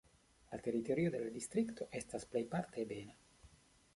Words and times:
La 0.53 0.57
teritorio 0.67 1.11
de 1.15 1.19
la 1.25 1.27
distrikto 1.35 1.87
estas 2.01 2.27
plejparte 2.31 2.83
ebena. 2.87 3.17